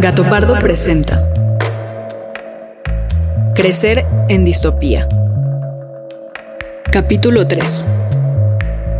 [0.00, 1.28] Gato Pardo presenta
[3.52, 5.08] Crecer en distopía.
[6.92, 7.84] Capítulo 3.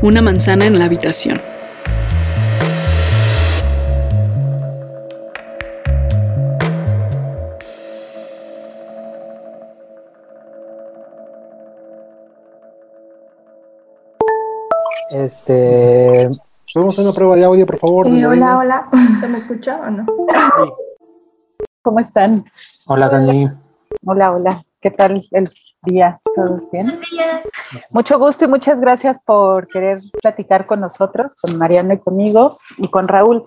[0.03, 1.41] Una manzana en la habitación.
[15.13, 16.29] Este,
[16.75, 18.09] vamos a una prueba de audio, por favor.
[18.09, 18.89] Hola, hola.
[19.21, 20.07] ¿Se me escucha o no?
[21.89, 22.45] ¿Cómo están?
[22.87, 23.49] Hola, Dani.
[24.05, 24.63] Hola, hola.
[24.79, 25.51] ¿Qué tal el
[25.85, 26.21] día?
[26.35, 26.93] ¿Todos bien?
[27.95, 32.89] Mucho gusto y muchas gracias por querer platicar con nosotros, con Mariano y conmigo y
[32.89, 33.43] con Raúl.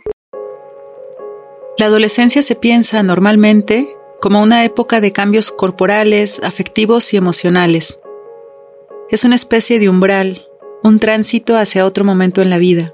[1.77, 8.01] La adolescencia se piensa normalmente como una época de cambios corporales, afectivos y emocionales.
[9.11, 10.47] Es una especie de umbral,
[10.81, 12.91] un tránsito hacia otro momento en la vida.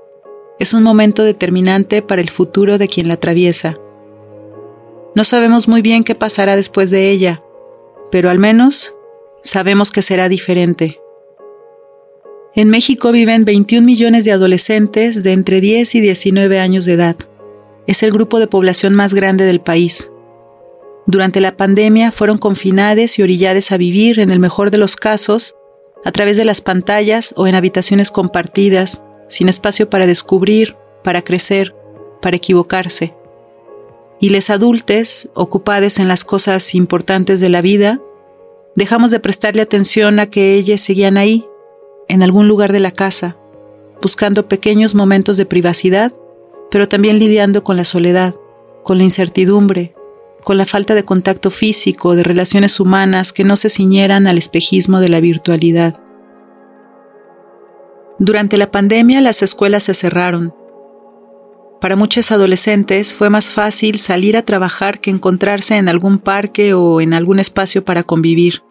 [0.60, 3.78] Es un momento determinante para el futuro de quien la atraviesa.
[5.18, 7.42] No sabemos muy bien qué pasará después de ella,
[8.12, 8.94] pero al menos
[9.42, 11.02] sabemos que será diferente.
[12.54, 17.16] En México viven 21 millones de adolescentes de entre 10 y 19 años de edad.
[17.88, 20.12] Es el grupo de población más grande del país.
[21.08, 25.56] Durante la pandemia fueron confinadas y orilladas a vivir, en el mejor de los casos,
[26.06, 31.74] a través de las pantallas o en habitaciones compartidas, sin espacio para descubrir, para crecer,
[32.22, 33.17] para equivocarse.
[34.20, 38.00] Y les adultes, ocupados en las cosas importantes de la vida,
[38.76, 41.46] dejamos de prestarle atención a que ellas seguían ahí,
[42.08, 43.38] en algún lugar de la casa,
[44.02, 46.14] buscando pequeños momentos de privacidad,
[46.72, 48.36] pero también lidiando con la soledad,
[48.84, 49.94] con la incertidumbre,
[50.44, 55.00] con la falta de contacto físico, de relaciones humanas que no se ciñeran al espejismo
[55.00, 56.00] de la virtualidad.
[58.20, 60.54] Durante la pandemia las escuelas se cerraron.
[61.80, 67.02] Para muchos adolescentes fue más fácil salir a trabajar que encontrarse en algún parque o
[67.02, 68.64] en algún espacio para convivir.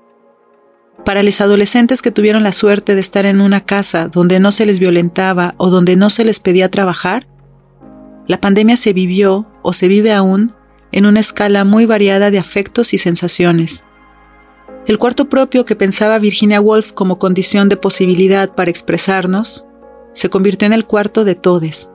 [1.05, 4.67] Para los adolescentes que tuvieron la suerte de estar en una casa donde no se
[4.67, 7.29] les violentaba o donde no se les pedía trabajar,
[8.27, 10.53] la pandemia se vivió o se vive aún
[10.91, 13.85] en una escala muy variada de afectos y sensaciones.
[14.89, 19.65] El cuarto propio que pensaba Virginia Woolf como condición de posibilidad para expresarnos,
[20.13, 21.91] se convirtió en el cuarto de todes.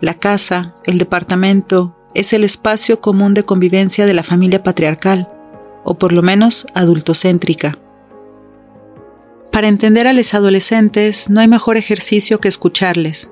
[0.00, 5.30] La casa, el departamento, es el espacio común de convivencia de la familia patriarcal,
[5.84, 7.78] o por lo menos adultocéntrica.
[9.52, 13.30] Para entender a los adolescentes no hay mejor ejercicio que escucharles,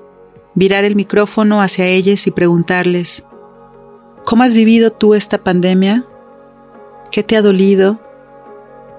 [0.54, 3.24] virar el micrófono hacia ellos y preguntarles,
[4.24, 6.04] ¿cómo has vivido tú esta pandemia?
[7.10, 8.00] ¿Qué te ha dolido?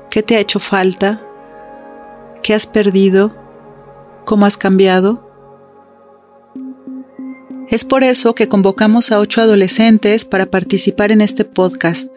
[0.10, 1.22] ¿Qué te ha hecho falta?
[2.42, 3.36] ¿Qué has perdido?
[4.26, 5.29] ¿Cómo has cambiado?
[7.70, 12.12] Es por eso que convocamos a ocho adolescentes para participar en este podcast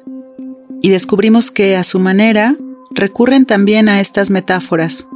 [0.80, 2.56] y descubrimos que, a su manera,
[2.90, 5.06] recurren también a estas metáforas.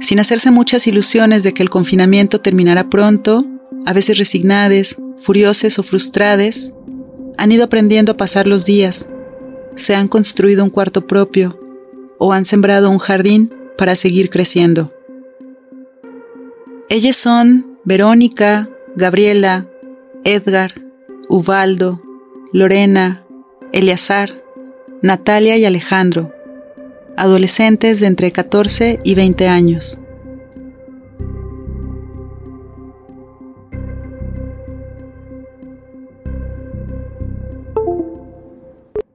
[0.00, 3.46] Sin hacerse muchas ilusiones de que el confinamiento terminará pronto,
[3.86, 6.74] a veces resignadas, furiosas o frustradas,
[7.36, 9.08] han ido aprendiendo a pasar los días,
[9.76, 11.60] se han construido un cuarto propio
[12.18, 14.92] o han sembrado un jardín para seguir creciendo.
[16.88, 19.68] Ellas son Verónica, Gabriela,
[20.24, 20.72] Edgar,
[21.28, 22.02] Ubaldo,
[22.52, 23.22] Lorena,
[23.72, 24.42] Eleazar,
[25.02, 26.32] Natalia y Alejandro,
[27.16, 30.00] adolescentes de entre 14 y 20 años.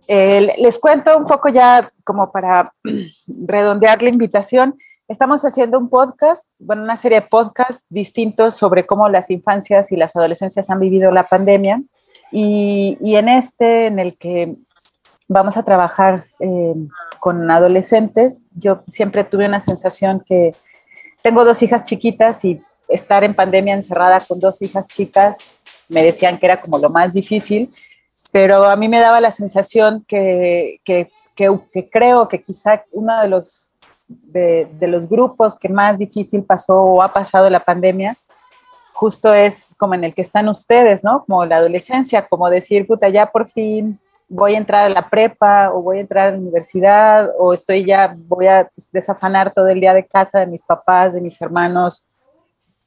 [0.07, 2.73] Eh, les cuento un poco ya como para
[3.47, 4.75] redondear la invitación.
[5.09, 9.97] Estamos haciendo un podcast, bueno, una serie de podcasts distintos sobre cómo las infancias y
[9.97, 11.81] las adolescencias han vivido la pandemia.
[12.31, 14.53] Y, en este, en el que
[15.27, 16.73] vamos a trabajar eh,
[17.19, 20.55] con adolescentes, yo siempre tuve una sensación que
[21.21, 25.59] tengo dos hijas chiquitas y estar en pandemia encerrada con dos hijas chicas
[25.89, 27.69] me decían que era como lo más difícil,
[28.31, 33.29] pero a mí me daba la sensación que, que que, creo que quizá uno de
[33.29, 33.72] los,
[34.23, 38.15] de, los grupos que más difícil pasó o ha pasado la pandemia,
[38.93, 41.25] justo es como en el que están ustedes, ¿no?
[41.25, 43.99] Como la adolescencia, como decir, puta, ya por fin
[44.29, 47.85] voy a entrar a la prepa o voy a entrar a la universidad o estoy
[47.85, 52.03] ya, voy a desafanar todo el día de casa de mis papás, de mis hermanos,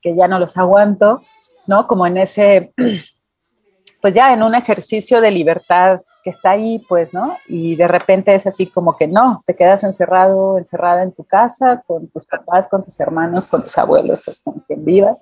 [0.03, 1.23] que ya no los aguanto,
[1.67, 1.87] ¿no?
[1.87, 2.73] Como en ese,
[4.01, 7.37] pues ya en un ejercicio de libertad que está ahí, pues, ¿no?
[7.47, 11.85] Y de repente es así como que no, te quedas encerrado, encerrada en tu casa,
[11.87, 15.17] con tus papás, con tus hermanos, con tus abuelos, con quien viva.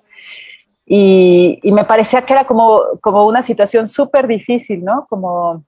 [0.83, 5.05] Y, y, me parecía que era como, como una situación súper difícil, ¿no?
[5.07, 5.63] Como,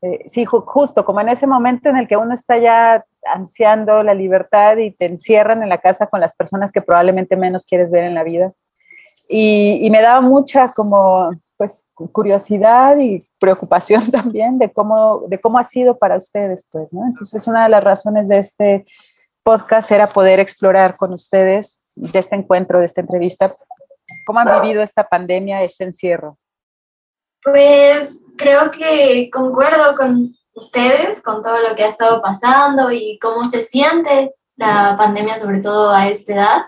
[0.00, 3.04] eh, sí, justo como en ese momento en el que uno está ya
[3.34, 7.66] ansiando la libertad y te encierran en la casa con las personas que probablemente menos
[7.66, 8.52] quieres ver en la vida.
[9.28, 15.58] Y, y me daba mucha como pues curiosidad y preocupación también de cómo, de cómo
[15.58, 17.04] ha sido para ustedes, pues, ¿no?
[17.04, 18.86] Entonces, una de las razones de este
[19.42, 23.52] podcast era poder explorar con ustedes, de este encuentro, de esta entrevista,
[24.24, 26.38] cómo han vivido esta pandemia, este encierro.
[27.44, 33.44] Pues creo que concuerdo con ustedes, con todo lo que ha estado pasando y cómo
[33.44, 36.62] se siente la pandemia, sobre todo a esta edad.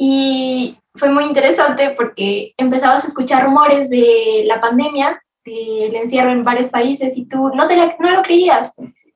[0.00, 6.44] Y fue muy interesante porque empezabas a escuchar rumores de la pandemia, del encierro en
[6.44, 8.74] varios países y tú no, te no lo creías.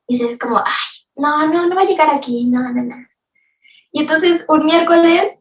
[0.08, 2.96] Y dices como, ay, no, no, no va a llegar aquí, no, no, no.
[3.92, 5.40] Y entonces un miércoles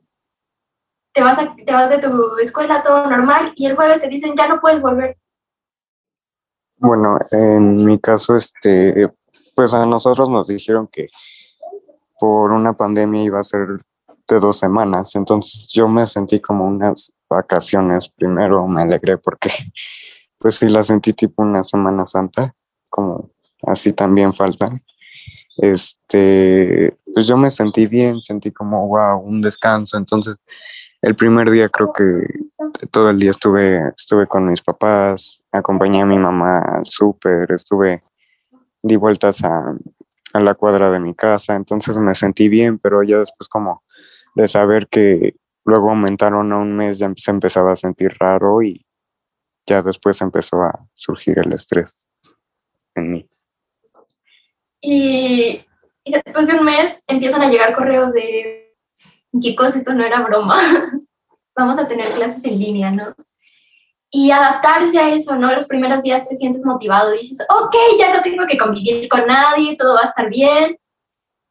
[1.14, 4.48] te vas, te vas de tu escuela todo normal y el jueves te dicen ya
[4.48, 5.16] no puedes volver.
[6.78, 9.10] Bueno, en mi caso, este,
[9.56, 11.10] pues a nosotros nos dijeron que
[12.20, 13.68] por una pandemia iba a ser
[14.28, 15.16] de dos semanas.
[15.16, 18.10] Entonces yo me sentí como unas vacaciones.
[18.10, 19.50] Primero me alegré porque
[20.38, 22.54] pues sí la sentí tipo una Semana Santa,
[22.90, 23.32] como
[23.64, 24.84] así también faltan.
[25.58, 29.98] Este, pues yo me sentí bien, sentí como un descanso.
[29.98, 30.36] Entonces,
[31.02, 32.04] el primer día creo que
[32.92, 38.04] todo el día estuve, estuve con mis papás, acompañé a mi mamá al súper, estuve
[38.84, 39.76] di vueltas a
[40.34, 43.84] la cuadra de mi casa, entonces me sentí bien, pero ya después como
[44.36, 45.36] de saber que
[45.66, 48.86] luego aumentaron a un mes, ya se empezaba a sentir raro y
[49.66, 52.10] ya después empezó a surgir el estrés
[52.95, 53.30] en mí.
[54.81, 55.63] Y,
[56.06, 58.75] después de un mes empiezan a llegar correos de,
[59.39, 60.57] chicos, esto no era broma,
[61.56, 63.16] vamos a tener clases en línea, ¿no?
[64.13, 65.54] Y adaptarse a eso, ¿no?
[65.54, 69.77] Los primeros días te sientes motivado, dices, ok, ya no tengo que convivir con nadie,
[69.77, 70.77] todo va a estar bien.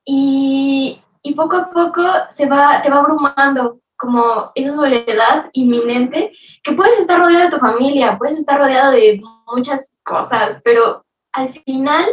[0.04, 6.32] Y, y poco a poco se va, te va abrumando como esa soledad inminente,
[6.62, 11.50] que puedes estar rodeado de tu familia, puedes estar rodeado de muchas cosas, pero al
[11.50, 12.06] final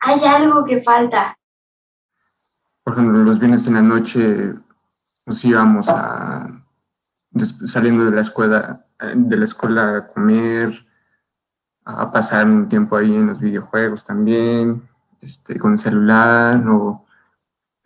[0.00, 1.36] hay algo que falta.
[2.82, 4.54] Por ejemplo, los viernes en la noche
[5.26, 6.48] nos íbamos a,
[7.66, 10.86] saliendo de la escuela, de la escuela a comer,
[11.84, 14.88] a pasar un tiempo ahí en los videojuegos también,
[15.20, 17.05] este, con el celular o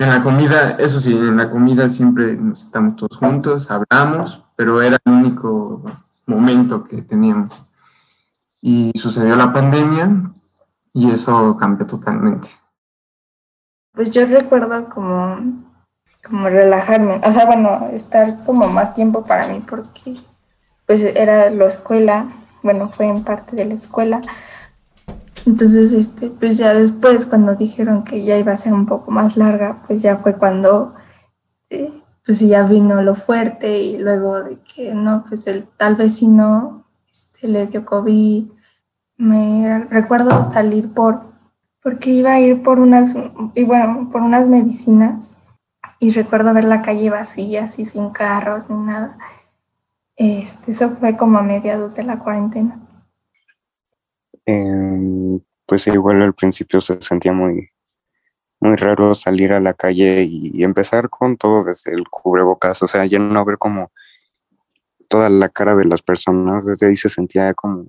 [0.01, 4.81] en la comida, eso sí, en la comida siempre nos estamos todos juntos, hablamos, pero
[4.81, 5.83] era el único
[6.25, 7.63] momento que teníamos.
[8.63, 10.33] Y sucedió la pandemia
[10.95, 12.49] y eso cambió totalmente.
[13.93, 15.37] Pues yo recuerdo como,
[16.27, 20.17] como relajarme, o sea, bueno, estar como más tiempo para mí porque
[20.87, 22.27] pues era la escuela,
[22.63, 24.23] bueno, fue en parte de la escuela,
[25.47, 29.37] entonces, este, pues ya después, cuando dijeron que ya iba a ser un poco más
[29.37, 30.95] larga, pues ya fue cuando,
[31.71, 31.93] eh,
[32.25, 37.49] pues ya vino lo fuerte y luego de que no, pues el tal vecino este,
[37.49, 38.45] le dio COVID.
[39.17, 41.21] Me recuerdo salir por,
[41.83, 43.15] porque iba a ir por unas,
[43.55, 45.37] y bueno, por unas medicinas
[45.99, 49.19] y recuerdo ver la calle vacía, así sin carros ni nada.
[50.17, 52.77] Este, eso fue como a mediados de la cuarentena.
[54.51, 57.71] Em, pues igual al principio se sentía muy,
[58.59, 63.07] muy raro salir a la calle y empezar con todo desde el cubrebocas, o sea,
[63.07, 63.93] ya no ver como
[65.09, 67.87] toda la cara de las personas, desde ahí se sentía como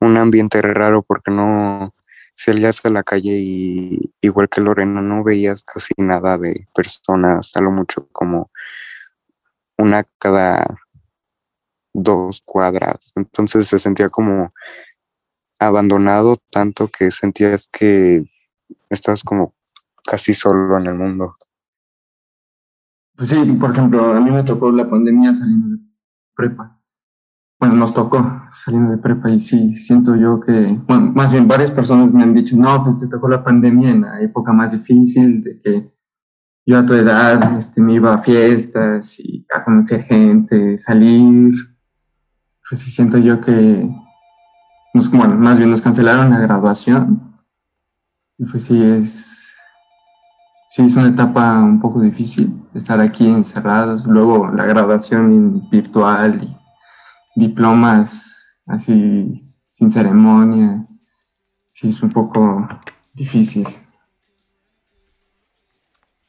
[0.00, 1.92] un ambiente raro porque no
[2.32, 7.60] salías a la calle y igual que Lorena no veías casi nada de personas, a
[7.60, 8.50] lo mucho como
[9.78, 10.64] una cada
[11.92, 14.52] dos cuadras, entonces se sentía como
[15.58, 18.24] abandonado tanto que sentías que
[18.90, 19.54] estás como
[20.04, 21.34] casi solo en el mundo.
[23.16, 25.82] Pues sí, por ejemplo, a mí me tocó la pandemia saliendo de
[26.34, 26.78] prepa.
[27.58, 31.70] bueno, nos tocó saliendo de prepa y sí, siento yo que, bueno, más bien varias
[31.70, 35.40] personas me han dicho, no, pues te tocó la pandemia en la época más difícil,
[35.40, 35.92] de que
[36.66, 41.54] yo a tu edad este, me iba a fiestas y a conocer gente, salir.
[42.68, 43.88] Pues sí, siento yo que,
[45.10, 47.36] bueno, más bien nos cancelaron la graduación.
[48.38, 49.58] Y pues sí, es,
[50.70, 56.56] sí, es una etapa un poco difícil estar aquí encerrados, luego la graduación virtual y
[57.40, 60.86] diplomas así sin ceremonia,
[61.72, 62.66] sí es un poco
[63.12, 63.66] difícil.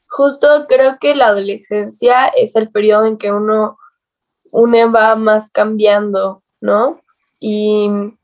[0.09, 3.77] Justo creo que la adolescencia es el periodo en que uno,
[4.51, 7.00] uno va más cambiando, ¿no?
[7.39, 8.16] Y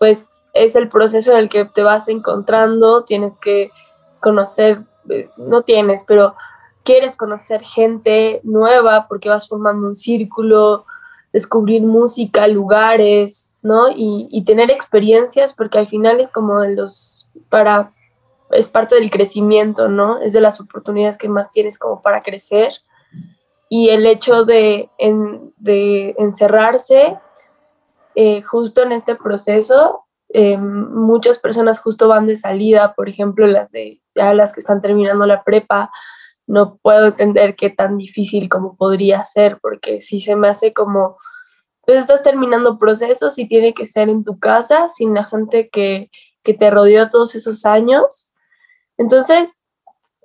[0.00, 3.70] pues es el proceso en el que te vas encontrando, tienes que
[4.18, 4.80] conocer,
[5.10, 6.34] eh, no tienes, pero
[6.84, 10.86] quieres conocer gente nueva porque vas formando un círculo,
[11.34, 13.88] descubrir música, lugares, ¿no?
[13.94, 17.92] Y, tener experiencias, porque al final es como de los, para,
[18.52, 20.18] es parte del crecimiento, ¿no?
[20.22, 22.72] Es de las oportunidades que más tienes como para crecer.
[23.68, 24.88] Y el hecho de,
[25.58, 27.18] de encerrarse
[28.14, 33.70] eh, justo en este proceso, eh, muchas personas justo van de salida, por ejemplo, las
[33.70, 35.90] de ya las que están terminando la prepa,
[36.46, 41.16] no puedo entender qué tan difícil como podría ser, porque si se me hace como,
[41.86, 46.10] pues estás terminando procesos y tiene que ser en tu casa, sin la gente que,
[46.42, 48.32] que te rodeó todos esos años.
[48.98, 49.62] Entonces,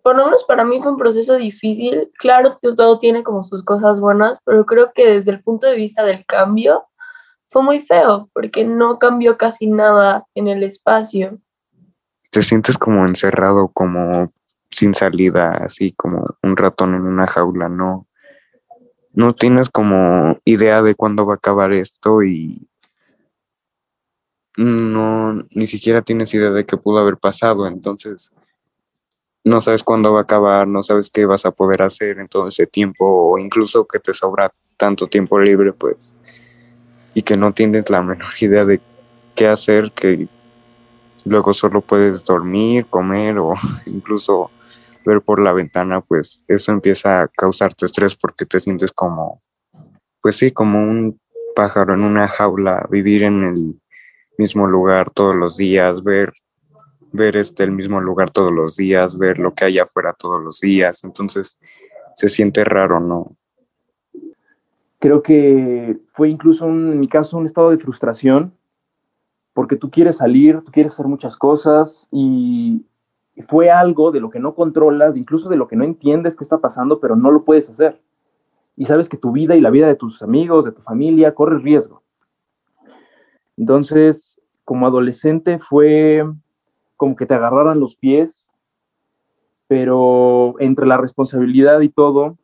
[0.04, 2.12] por lo menos para mí fue un proceso difícil.
[2.20, 6.04] Claro, todo tiene como sus cosas buenas, pero creo que desde el punto de vista
[6.04, 6.86] del cambio
[7.56, 11.40] fue muy feo, porque no cambió casi nada en el espacio.
[12.30, 14.30] Te sientes como encerrado, como
[14.70, 18.08] sin salida, así como un ratón en una jaula, no,
[19.14, 22.68] no tienes como idea de cuándo va a acabar esto y
[24.58, 28.34] no, ni siquiera tienes idea de qué pudo haber pasado, entonces
[29.46, 32.50] no sabes cuándo va a acabar, no sabes qué vas a poder hacer en todo
[32.50, 36.18] ese tiempo o incluso que te sobra tanto tiempo libre, pues,
[37.16, 38.80] y que no tienes la menor idea de
[39.34, 40.28] qué hacer, que
[41.24, 43.56] luego solo puedes dormir, comer o
[43.88, 44.52] incluso
[45.04, 49.42] ver por la ventana, pues eso empieza a causarte estrés porque te sientes como,
[50.22, 51.20] pues sí, como un
[51.56, 53.82] pájaro en una jaula, vivir en el
[54.38, 56.34] mismo lugar todos los días, ver,
[57.12, 60.60] ver este, el mismo lugar todos los días, ver lo que hay afuera todos los
[60.60, 61.60] días, entonces
[62.16, 63.38] se siente raro, ¿no?
[65.00, 68.54] Creo que fue incluso en mi caso un estado de frustración,
[69.54, 72.86] porque tú quieres salir, tú quieres hacer muchas cosas y
[73.48, 76.60] fue algo de lo que no controlas, incluso de lo que no entiendes qué está
[76.60, 78.02] pasando, pero no lo puedes hacer.
[78.78, 81.60] Y sabes que tu vida y la vida de tus amigos, de tu familia, corre
[81.60, 82.04] riesgo.
[83.58, 86.26] Entonces, como adolescente fue
[86.98, 88.48] como que te agarraran los pies,
[89.68, 92.38] pero entre la responsabilidad y todo,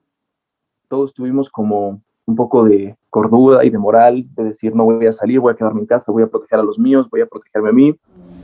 [0.87, 5.13] todos tuvimos como un poco de cordura y de moral, de decir no voy a
[5.13, 7.69] salir, voy a quedarme en casa, voy a proteger a los míos, voy a protegerme
[7.69, 7.95] a mí.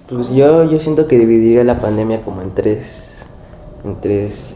[0.09, 3.27] Pues yo, yo siento que dividiría la pandemia como en tres,
[3.83, 4.55] en tres,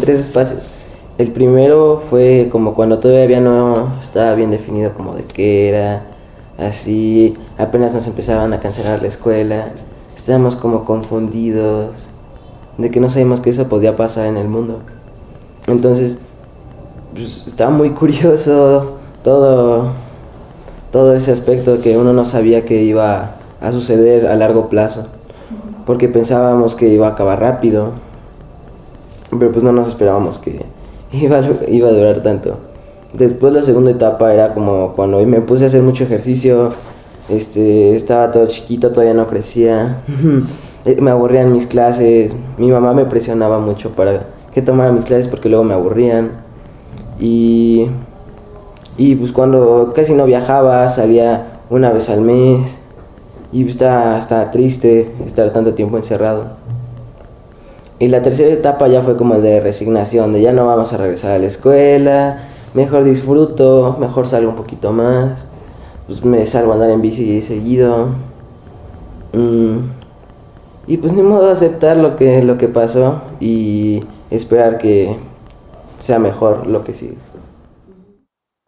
[0.00, 0.70] tres espacios.
[1.18, 6.02] El primero fue como cuando todavía no estaba bien definido como de qué era,
[6.58, 9.68] así apenas nos empezaban a cancelar la escuela,
[10.14, 11.92] estábamos como confundidos
[12.76, 14.80] de que no sabíamos que eso podía pasar en el mundo.
[15.66, 16.18] Entonces,
[17.16, 19.88] pues, estaba muy curioso todo,
[20.92, 25.06] todo ese aspecto que uno no sabía que iba a suceder a largo plazo,
[25.86, 27.92] porque pensábamos que iba a acabar rápido,
[29.38, 30.64] pero pues no nos esperábamos que
[31.12, 32.58] iba, iba a durar tanto.
[33.12, 36.72] Después la segunda etapa era como cuando me puse a hacer mucho ejercicio,
[37.28, 40.02] este, estaba todo chiquito, todavía no crecía,
[41.00, 45.48] me aburrían mis clases, mi mamá me presionaba mucho para que tomara mis clases porque
[45.48, 46.45] luego me aburrían.
[47.18, 47.86] Y,
[48.96, 52.78] y pues cuando casi no viajaba, salía una vez al mes
[53.52, 56.56] y está, está triste estar tanto tiempo encerrado.
[57.98, 61.32] Y la tercera etapa ya fue como de resignación, de ya no vamos a regresar
[61.32, 62.40] a la escuela,
[62.74, 65.46] mejor disfruto, mejor salgo un poquito más,
[66.06, 68.08] pues me salgo a andar en bici seguido.
[69.32, 69.78] Mm,
[70.86, 75.16] y pues ni modo aceptar lo que, lo que pasó y esperar que
[75.98, 77.18] sea mejor lo que sigue.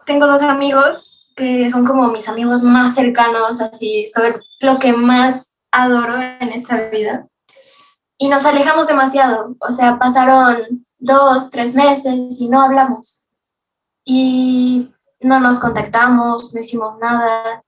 [0.07, 5.55] Tengo dos amigos que son como mis amigos más cercanos, así, saber lo que más
[5.71, 7.29] adoro en esta vida.
[8.19, 13.25] Y nos alejamos demasiado, o sea, pasaron dos, tres meses y no hablamos.
[14.05, 17.63] Y no nos contactamos, no hicimos nada.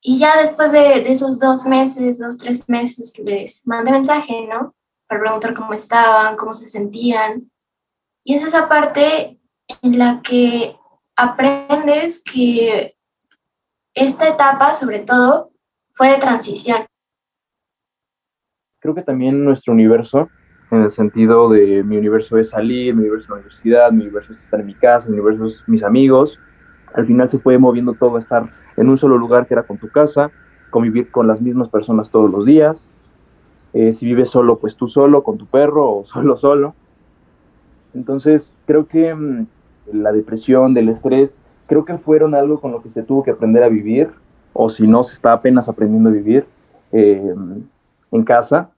[0.00, 4.74] Y ya después de, de, esos dos meses, dos, tres meses, les mandé mensaje, ¿no?
[5.08, 7.50] Para preguntar cómo estaban, cómo se sentían.
[8.24, 9.38] Y es esa parte
[9.82, 10.76] en la que
[11.14, 12.96] aprendes que
[13.94, 15.52] esta etapa, sobre todo,
[15.92, 16.86] fue de transición.
[18.80, 20.28] Creo que también nuestro universo,
[20.70, 24.32] en el sentido de mi universo es salir, mi universo es la universidad, mi universo
[24.32, 26.40] es estar en mi casa, mi universo es mis amigos,
[26.94, 29.78] al final se fue moviendo todo a estar en un solo lugar que era con
[29.78, 30.30] tu casa,
[30.70, 32.88] convivir con las mismas personas todos los días.
[33.74, 36.74] Eh, si vives solo, pues tú solo, con tu perro o solo, solo.
[37.94, 39.46] Entonces, creo que mmm,
[39.92, 43.62] la depresión, del estrés, creo que fueron algo con lo que se tuvo que aprender
[43.62, 44.10] a vivir,
[44.52, 46.46] o si no, se está apenas aprendiendo a vivir
[46.92, 47.34] eh,
[48.12, 48.70] en casa.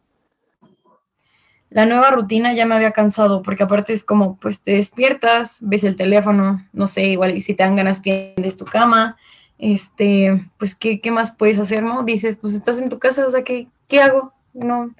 [1.68, 5.84] La nueva rutina ya me había cansado, porque aparte es como, pues te despiertas, ves
[5.84, 9.16] el teléfono, no sé, igual y si te dan ganas tiendes tu cama,
[9.58, 12.02] este, pues ¿qué, qué más puedes hacer, no?
[12.04, 14.32] Dices, pues estás en tu casa, o sea, ¿qué, qué hago?
[14.54, 14.94] No,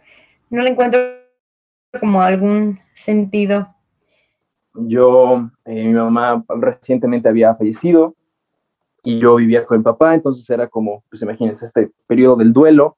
[0.50, 0.98] no le encuentro
[2.00, 3.75] como algún sentido.
[4.78, 8.14] Yo, eh, mi mamá recientemente había fallecido
[9.02, 12.96] y yo vivía con mi papá, entonces era como, pues imagínense, este periodo del duelo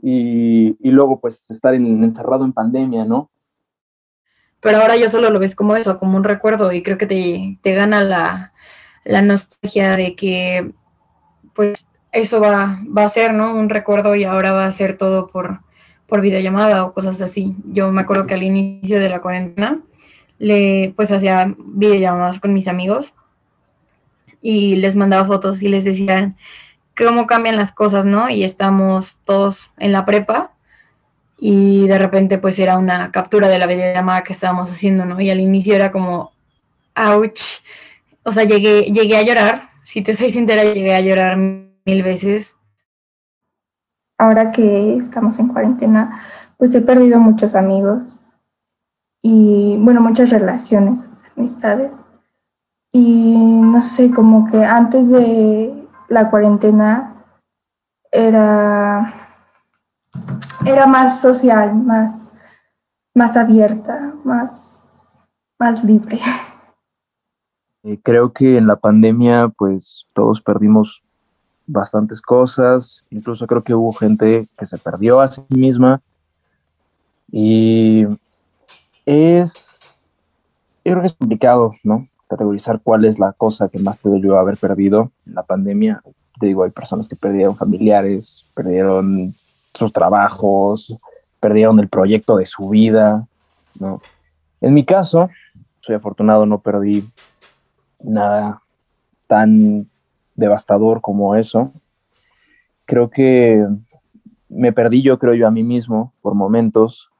[0.00, 3.30] y, y luego pues estar en, encerrado en pandemia, ¿no?
[4.60, 7.58] Pero ahora yo solo lo ves como eso, como un recuerdo y creo que te,
[7.62, 8.52] te gana la,
[9.04, 10.72] la nostalgia de que
[11.54, 13.56] pues eso va, va a ser, ¿no?
[13.56, 15.60] Un recuerdo y ahora va a ser todo por,
[16.06, 17.56] por videollamada o cosas así.
[17.64, 19.80] Yo me acuerdo que al inicio de la cuarentena
[20.42, 23.14] le pues hacía videollamadas con mis amigos
[24.40, 26.36] y les mandaba fotos y les decían
[26.96, 28.28] cómo cambian las cosas, ¿no?
[28.28, 30.50] Y estamos todos en la prepa
[31.38, 35.20] y de repente pues era una captura de la videollamada que estábamos haciendo, ¿no?
[35.20, 36.32] Y al inicio era como,
[36.96, 37.40] ouch,
[38.24, 42.56] o sea, llegué, llegué a llorar, si te soy sincera, llegué a llorar mil veces.
[44.18, 46.20] Ahora que estamos en cuarentena,
[46.58, 48.21] pues he perdido muchos amigos
[49.22, 51.92] y bueno, muchas relaciones, amistades.
[52.90, 57.14] Y no sé, como que antes de la cuarentena
[58.10, 59.14] era,
[60.66, 62.32] era más social, más,
[63.14, 65.18] más abierta, más,
[65.58, 66.18] más libre.
[68.02, 71.02] Creo que en la pandemia pues todos perdimos
[71.66, 76.00] bastantes cosas, incluso creo que hubo gente que se perdió a sí misma
[77.30, 78.06] y
[79.06, 80.00] es,
[80.84, 82.08] yo creo que es complicado, ¿no?
[82.28, 86.02] Categorizar cuál es la cosa que más te dolió haber perdido en la pandemia.
[86.40, 89.34] Te digo, hay personas que perdieron familiares, perdieron
[89.74, 90.96] sus trabajos,
[91.40, 93.26] perdieron el proyecto de su vida,
[93.78, 94.00] ¿no?
[94.60, 95.28] En mi caso,
[95.80, 97.04] soy afortunado, no perdí
[98.00, 98.62] nada
[99.26, 99.88] tan
[100.34, 101.72] devastador como eso.
[102.84, 103.66] Creo que
[104.48, 107.11] me perdí yo, creo yo, a mí mismo por momentos,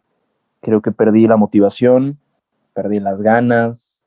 [0.62, 2.18] creo que perdí la motivación,
[2.72, 4.04] perdí las ganas.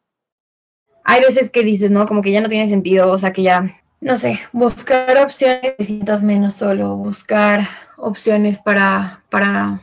[1.03, 2.07] Hay veces que dices, ¿no?
[2.07, 5.83] Como que ya no tiene sentido, o sea, que ya, no sé, buscar opciones, te
[5.83, 9.81] sientas menos solo, buscar opciones para, para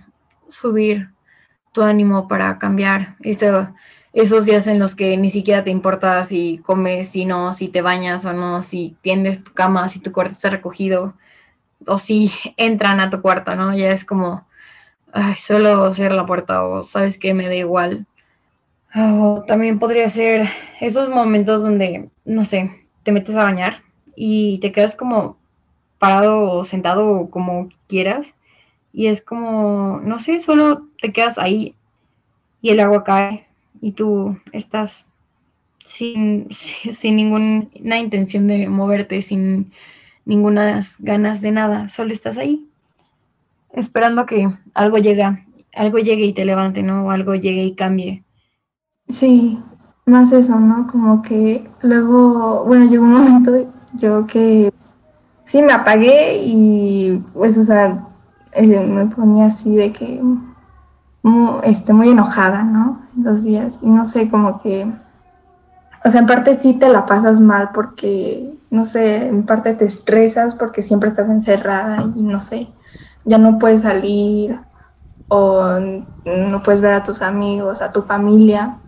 [0.48, 1.10] subir
[1.72, 3.68] tu ánimo, para cambiar eso,
[4.12, 7.82] esos días en los que ni siquiera te importa si comes, si no, si te
[7.82, 11.14] bañas o no, si tiendes tu cama, si tu cuarto está recogido,
[11.86, 13.76] o si entran a tu cuarto, ¿no?
[13.76, 14.46] Ya es como
[15.12, 18.06] ay, solo cierra la puerta o sabes que me da igual.
[18.94, 20.48] O también podría ser
[20.80, 23.82] esos momentos donde, no sé, te metes a bañar
[24.16, 25.38] y te quedas como
[25.98, 28.34] parado o sentado o como quieras
[28.92, 31.74] y es como, no sé, solo te quedas ahí
[32.60, 33.46] y el agua cae
[33.80, 35.06] y tú estás
[35.84, 39.72] sin, sin ninguna intención de moverte, sin
[40.24, 42.68] ninguna ganas de nada, solo estás ahí
[43.72, 45.24] esperando que algo llegue,
[45.74, 47.06] algo llegue y te levante, ¿no?
[47.06, 48.24] O algo llegue y cambie.
[49.08, 49.58] Sí,
[50.06, 50.86] más eso, ¿no?
[50.86, 53.52] Como que luego, bueno, llegó un momento
[53.94, 54.72] yo que
[55.44, 58.06] sí me apagué y pues, o sea,
[58.52, 60.22] eh, me ponía así de que
[61.22, 63.02] muy, este, muy enojada, ¿no?
[63.16, 63.78] Los días.
[63.82, 64.86] Y no sé, como que,
[66.04, 69.84] o sea, en parte sí te la pasas mal porque, no sé, en parte te
[69.84, 72.68] estresas porque siempre estás encerrada y no sé
[73.24, 74.58] ya no puedes salir
[75.28, 75.78] o
[76.24, 78.78] no puedes ver a tus amigos, a tu familia.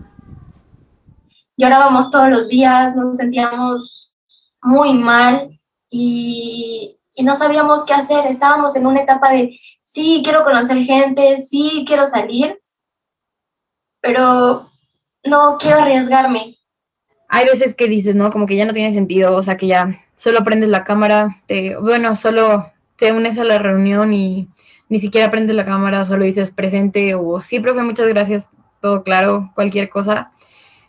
[1.56, 4.12] Llorábamos todos los días, nos sentíamos
[4.60, 8.26] muy mal y, y no sabíamos qué hacer.
[8.26, 12.60] Estábamos en una etapa de, sí, quiero conocer gente, sí, quiero salir,
[14.00, 14.70] pero
[15.24, 16.58] no quiero arriesgarme.
[17.28, 18.30] hay veces que dices, ¿no?
[18.30, 21.76] Como que ya no tiene sentido, o sea, que ya solo prendes la cámara, te,
[21.76, 24.48] bueno, solo te unes a la reunión y
[24.88, 29.50] ni siquiera prendes la cámara, solo dices presente o sí, profe, muchas gracias, todo claro,
[29.54, 30.33] cualquier cosa.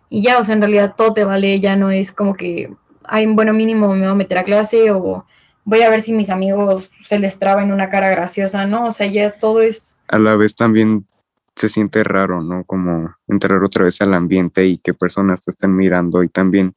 [0.10, 3.26] Y ya, o sea, en realidad todo te vale, ya no es como que, hay
[3.26, 5.26] bueno, mínimo me voy a meter a clase o
[5.64, 8.86] voy a ver si mis amigos se les traba en una cara graciosa, ¿no?
[8.86, 9.98] O sea, ya todo es...
[10.08, 11.08] A la vez también
[11.56, 12.64] se siente raro, ¿no?
[12.66, 16.76] Como entrar otra vez al ambiente y que personas te estén mirando y también,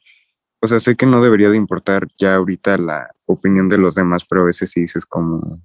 [0.60, 4.24] o sea, sé que no debería de importar ya ahorita la opinión de los demás,
[4.28, 5.60] pero a veces sí dices como,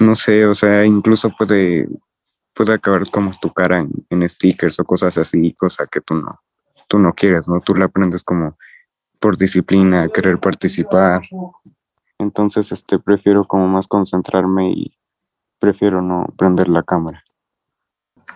[0.00, 1.88] no sé, o sea, incluso puede,
[2.54, 6.40] puede acabar como tu cara en, en stickers o cosas así, cosa que tú no,
[6.88, 7.60] tú no quieres, ¿no?
[7.60, 8.56] Tú la aprendes como
[9.20, 11.22] por disciplina, querer participar.
[12.18, 14.98] Entonces, este, prefiero como más concentrarme y
[15.58, 17.22] prefiero no prender la cámara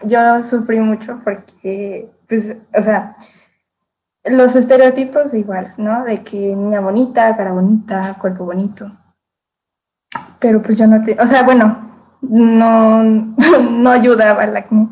[0.05, 3.15] yo sufrí mucho porque, pues, o sea,
[4.25, 6.05] los estereotipos igual, ¿no?
[6.05, 8.91] De que niña bonita, cara bonita, cuerpo bonito.
[10.39, 11.91] Pero pues yo no te, o sea, bueno,
[12.23, 13.03] no,
[13.71, 14.89] no ayudaba el acné.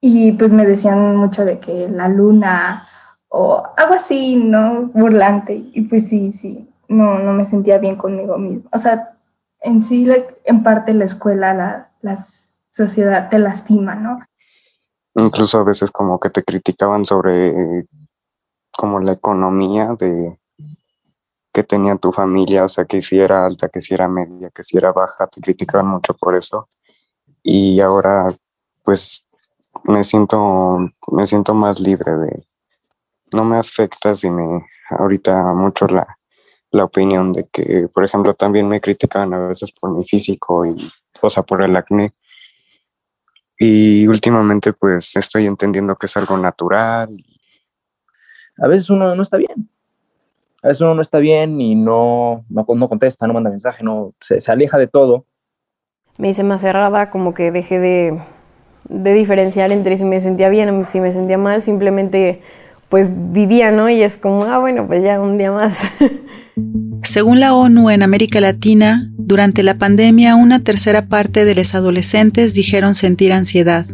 [0.00, 2.84] Y pues me decían mucho de que la luna
[3.28, 4.90] o algo así, ¿no?
[4.92, 5.54] Burlante.
[5.54, 8.68] Y pues sí, sí, no, no me sentía bien conmigo mismo.
[8.72, 9.16] O sea,
[9.60, 10.08] en sí,
[10.44, 14.18] en parte la escuela, la, las sociedad te lastima, ¿no?
[15.14, 17.86] Incluso a veces como que te criticaban sobre
[18.76, 20.38] como la economía de
[21.52, 24.62] que tenía tu familia, o sea, que si era alta, que si era media, que
[24.62, 26.68] si era baja, te criticaban mucho por eso.
[27.42, 28.34] Y ahora
[28.84, 29.26] pues
[29.84, 32.46] me siento me siento más libre de
[33.32, 36.18] no me afecta si me ahorita mucho la,
[36.70, 40.90] la opinión de que, por ejemplo, también me criticaban a veces por mi físico y,
[41.20, 42.14] o sea, por el acné,
[43.64, 47.08] y últimamente pues estoy entendiendo que es algo natural.
[48.58, 49.68] A veces uno no está bien.
[50.62, 54.12] A veces uno no está bien y no, no, no contesta, no manda mensaje, no,
[54.20, 55.26] se, se, aleja de todo.
[56.18, 58.22] Me hice más cerrada, como que dejé de,
[58.88, 62.42] de diferenciar entre si me sentía bien o si me sentía mal, simplemente
[62.88, 63.88] pues vivía, ¿no?
[63.88, 65.80] Y es como, ah, bueno, pues ya un día más.
[67.02, 72.54] Según la ONU en América Latina, durante la pandemia una tercera parte de los adolescentes
[72.54, 73.86] dijeron sentir ansiedad,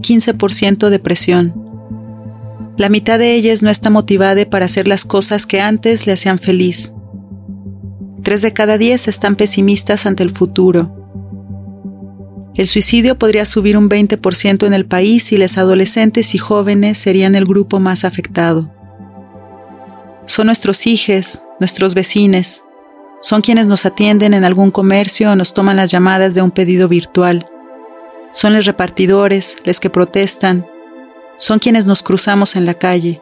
[0.00, 1.65] 15% depresión.
[2.76, 6.38] La mitad de ellas no está motivada para hacer las cosas que antes le hacían
[6.38, 6.92] feliz.
[8.22, 10.92] Tres de cada diez están pesimistas ante el futuro.
[12.54, 17.34] El suicidio podría subir un 20% en el país y los adolescentes y jóvenes serían
[17.34, 18.72] el grupo más afectado.
[20.26, 22.64] Son nuestros hijos, nuestros vecinos,
[23.20, 26.88] son quienes nos atienden en algún comercio o nos toman las llamadas de un pedido
[26.88, 27.48] virtual.
[28.32, 30.66] Son los repartidores, los que protestan.
[31.38, 33.20] Son quienes nos cruzamos en la calle.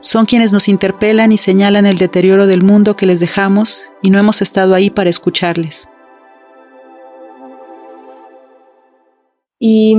[0.00, 4.18] Son quienes nos interpelan y señalan el deterioro del mundo que les dejamos y no
[4.18, 5.90] hemos estado ahí para escucharles.
[9.58, 9.96] Y,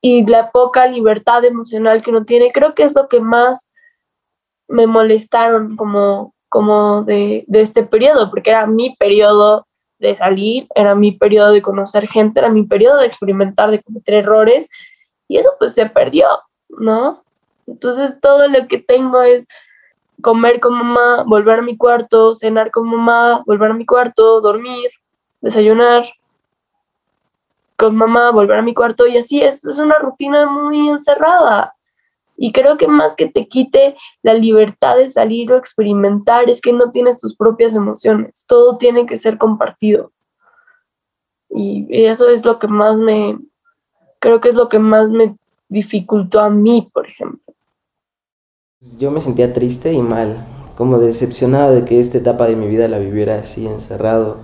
[0.00, 3.70] y la poca libertad emocional que uno tiene, creo que es lo que más
[4.68, 9.66] me molestaron como, como de, de este periodo, porque era mi periodo
[9.98, 14.14] de salir, era mi periodo de conocer gente, era mi periodo de experimentar, de cometer
[14.14, 14.68] errores,
[15.28, 16.26] y eso pues se perdió,
[16.68, 17.22] ¿no?
[17.66, 19.46] Entonces todo lo que tengo es
[20.22, 24.90] comer con mamá, volver a mi cuarto, cenar con mamá, volver a mi cuarto, dormir,
[25.40, 26.06] desayunar
[27.76, 31.74] con mamá, volver a mi cuarto, y así es, es una rutina muy encerrada.
[32.38, 36.72] Y creo que más que te quite la libertad de salir o experimentar es que
[36.72, 38.44] no tienes tus propias emociones.
[38.46, 40.12] Todo tiene que ser compartido.
[41.48, 43.38] Y eso es lo que más me,
[44.18, 45.36] creo que es lo que más me
[45.68, 47.40] dificultó a mí, por ejemplo.
[48.98, 50.36] Yo me sentía triste y mal,
[50.76, 54.36] como decepcionado de que esta etapa de mi vida la viviera así encerrado.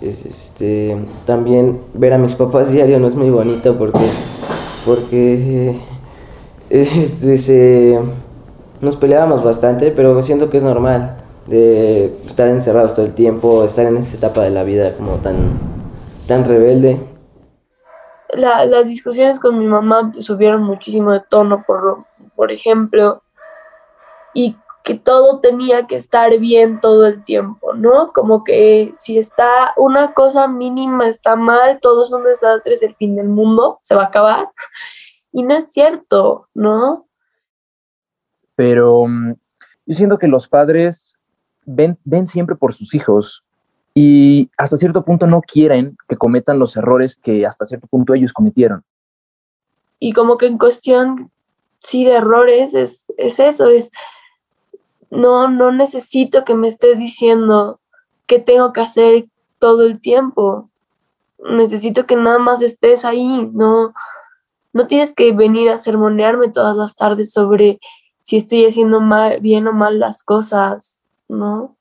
[0.00, 4.08] Es, este, también ver a mis papás diario no es muy bonito porque,
[4.84, 5.78] porque
[6.70, 8.00] este,
[8.80, 13.86] nos peleábamos bastante, pero siento que es normal de estar encerrados todo el tiempo, estar
[13.86, 15.36] en esta etapa de la vida como tan,
[16.26, 17.11] tan rebelde.
[18.32, 23.22] Las discusiones con mi mamá subieron muchísimo de tono, por, por ejemplo,
[24.34, 28.12] y que todo tenía que estar bien todo el tiempo, ¿no?
[28.12, 32.96] Como que si está una cosa mínima está mal, todo es un desastre, es el
[32.96, 34.48] fin del mundo, se va a acabar.
[35.30, 37.06] Y no es cierto, ¿no?
[38.56, 39.34] Pero mm,
[39.86, 41.16] yo siento que los padres
[41.64, 43.44] ven, ven siempre por sus hijos
[43.94, 48.32] y hasta cierto punto no quieren que cometan los errores que hasta cierto punto ellos
[48.32, 48.82] cometieron.
[49.98, 51.30] Y como que en cuestión
[51.82, 53.90] sí, de errores, es, es eso, es,
[55.10, 57.80] no, no necesito que me estés diciendo
[58.26, 59.26] qué tengo que hacer
[59.58, 60.70] todo el tiempo.
[61.38, 63.92] Necesito que nada más estés ahí, no,
[64.72, 67.80] no tienes que venir a sermonearme todas las tardes sobre
[68.20, 71.76] si estoy haciendo mal, bien o mal las cosas, ¿no?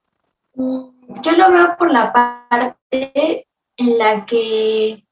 [1.21, 3.47] Yo lo veo por la parte
[3.77, 5.05] en la que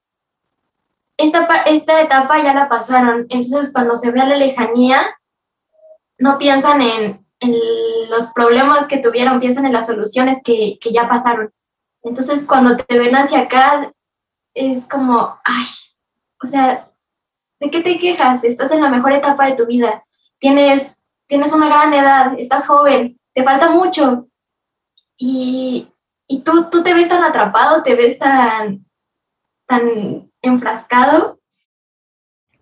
[1.18, 5.02] esta, esta etapa ya la pasaron, entonces cuando se ve a la lejanía,
[6.18, 7.28] no piensan en,
[8.10, 11.54] los problemas que tuvieron, piensan en las soluciones que, que ya pasaron.
[12.04, 13.94] Entonces cuando te ven hacia acá,
[14.54, 15.68] es como, ay,
[16.44, 16.92] o sea,
[17.60, 18.44] ¿de qué te quejas?
[18.44, 20.04] Estás en la mejor etapa de tu vida,
[20.40, 24.29] tienes, tienes una gran edad, estás joven, te falta mucho.
[25.22, 25.90] Y,
[26.28, 28.86] y tú, tú te ves tan atrapado, te ves tan,
[29.68, 31.40] tan enfrascado.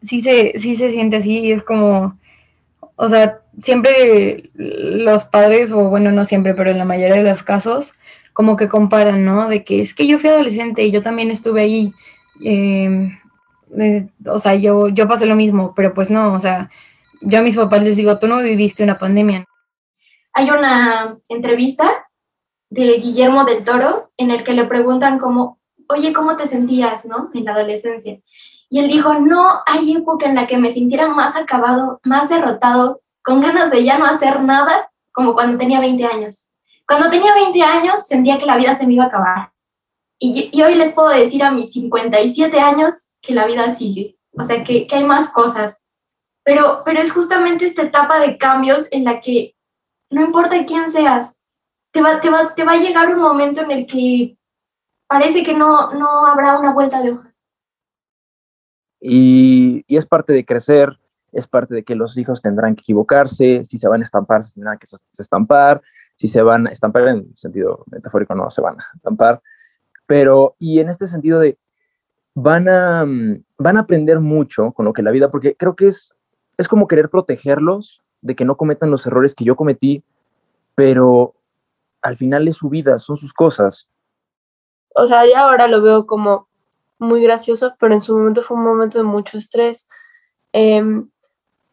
[0.01, 2.19] Sí se, sí se siente así, es como,
[2.95, 7.43] o sea, siempre los padres, o bueno, no siempre, pero en la mayoría de los
[7.43, 7.93] casos,
[8.33, 9.47] como que comparan, ¿no?
[9.49, 11.93] De que es que yo fui adolescente y yo también estuve ahí.
[12.41, 13.19] Em,
[13.77, 16.69] eh, o sea, yo, yo pasé lo mismo, pero pues no, o sea,
[17.21, 19.45] yo a mis papás les digo, tú no viviste una pandemia.
[20.33, 22.06] Hay una entrevista
[22.69, 27.29] de Guillermo del Toro en el que le preguntan cómo, oye, ¿cómo te sentías, no?
[27.33, 28.19] En la adolescencia.
[28.69, 33.01] Y él dijo, no hay época en la que me sintiera más acabado, más derrotado,
[33.23, 36.53] con ganas de ya no hacer nada, como cuando tenía 20 años.
[36.85, 39.51] Cuando tenía 20 años sentía que la vida se me iba a acabar.
[40.19, 44.43] Y, y hoy les puedo decir a mis 57 años que la vida sigue, o
[44.43, 45.83] sea, que, que hay más cosas.
[46.43, 49.55] Pero, pero es justamente esta etapa de cambios en la que
[50.09, 51.33] no importa quién seas,
[51.97, 54.37] te va, te va, te va a llegar un momento en el que
[55.07, 57.33] parece que no, no habrá una vuelta de hoja.
[58.99, 60.99] Y, y, es parte de crecer,
[61.31, 64.53] es parte de que los hijos tendrán que equivocarse, si se van a estampar, se
[64.53, 64.85] tendrán que
[65.17, 65.81] estampar,
[66.15, 69.41] si se van a estampar en sentido metafórico, no se van a estampar,
[70.05, 71.57] pero y en este sentido de
[72.35, 73.05] van a,
[73.57, 76.13] van a aprender mucho con lo que la vida, porque creo que es,
[76.57, 80.03] es como querer protegerlos de que no cometan los errores que yo cometí,
[80.75, 81.33] pero
[82.01, 83.87] al final es su vida, son sus cosas.
[84.95, 86.47] O sea, ya ahora lo veo como
[86.99, 89.87] muy gracioso, pero en su momento fue un momento de mucho estrés.
[90.53, 91.09] Em,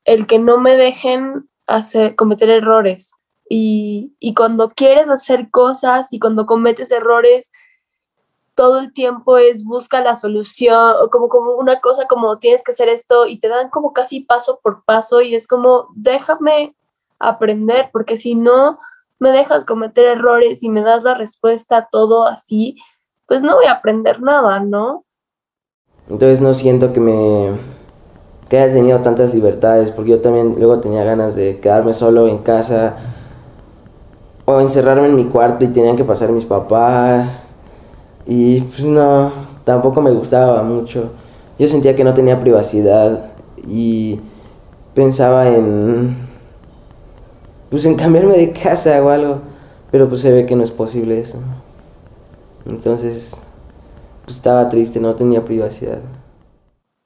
[0.05, 3.15] el que no me dejen hacer, cometer errores.
[3.49, 7.53] Y, y cuando quieres hacer cosas y cuando cometes errores,
[8.55, 12.89] todo el tiempo es busca la solución, como, como una cosa como tienes que hacer
[12.89, 16.77] esto y te dan como casi paso por paso y es como déjame
[17.19, 18.79] aprender, porque si no
[19.19, 22.77] me dejas cometer errores y me das la respuesta todo así,
[23.27, 25.05] pues no voy a aprender nada, ¿no?
[26.09, 27.53] Entonces no siento que me
[28.49, 32.39] que haya tenido tantas libertades, porque yo también luego tenía ganas de quedarme solo en
[32.39, 32.97] casa
[34.45, 37.49] o encerrarme en mi cuarto y tenían que pasar mis papás.
[38.27, 39.33] Y pues no,
[39.65, 41.13] tampoco me gustaba mucho.
[41.59, 43.31] Yo sentía que no tenía privacidad
[43.67, 44.21] y
[44.95, 46.17] pensaba en
[47.71, 49.41] pues en cambiarme de casa o algo,
[49.91, 51.39] pero pues se ve que no es posible eso.
[52.67, 53.41] Entonces,
[54.25, 56.01] pues estaba triste, no tenía privacidad.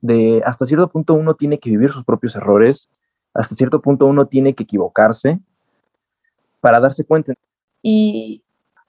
[0.00, 2.88] De hasta cierto punto uno tiene que vivir sus propios errores,
[3.34, 5.40] hasta cierto punto uno tiene que equivocarse
[6.60, 7.34] para darse cuenta.
[7.82, 8.42] ¿Y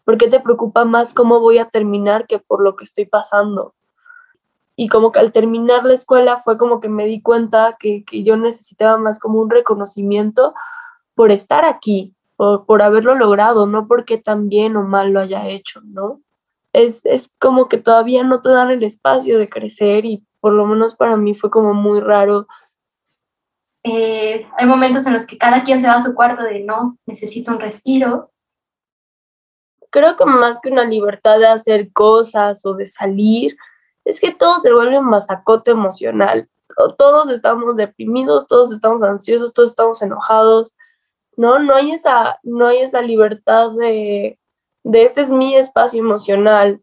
[0.06, 3.74] por qué te preocupa más cómo voy a terminar que por lo que estoy pasando?
[4.76, 8.24] Y como que al terminar la escuela fue como que me di cuenta que, que
[8.24, 10.54] yo necesitaba más como un reconocimiento
[11.20, 15.50] por estar aquí, por, por haberlo logrado, no porque tan bien o mal lo haya
[15.50, 16.22] hecho, ¿no?
[16.72, 20.66] Es, es como que todavía no te dan el espacio de crecer y por lo
[20.66, 22.48] menos para mí fue como muy raro.
[23.84, 26.98] Eh, hay momentos en los que cada quien se va a su cuarto de no,
[27.06, 28.32] necesito un respiro.
[29.90, 33.58] Creo que más que una libertad de hacer cosas o de salir,
[34.06, 36.48] es que todo se vuelve un masacote emocional.
[36.98, 40.72] Todos estamos deprimidos, todos estamos ansiosos, todos estamos enojados.
[41.40, 44.38] No, no hay esa, no hay esa libertad de,
[44.84, 46.82] de este es mi espacio emocional,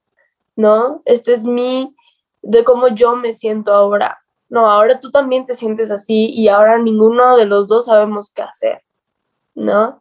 [0.57, 1.03] ¿no?
[1.05, 1.95] Este es mi,
[2.41, 4.19] de cómo yo me siento ahora.
[4.49, 8.41] No, ahora tú también te sientes así y ahora ninguno de los dos sabemos qué
[8.41, 8.81] hacer,
[9.55, 10.01] ¿no?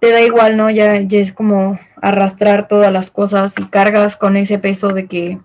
[0.00, 0.70] Te da igual, ¿no?
[0.70, 5.40] Ya, ya es como arrastrar todas las cosas y cargas con ese peso de que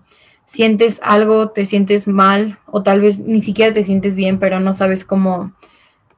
[0.46, 4.72] sientes algo, te sientes mal o tal vez ni siquiera te sientes bien, pero no
[4.72, 5.52] sabes cómo,